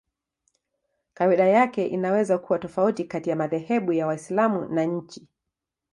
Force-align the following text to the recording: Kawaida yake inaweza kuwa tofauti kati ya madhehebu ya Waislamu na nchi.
Kawaida 1.13 1.47
yake 1.47 1.85
inaweza 1.87 2.37
kuwa 2.37 2.59
tofauti 2.59 3.03
kati 3.03 3.29
ya 3.29 3.35
madhehebu 3.35 3.93
ya 3.93 4.07
Waislamu 4.07 4.65
na 4.65 4.83
nchi. 4.85 5.27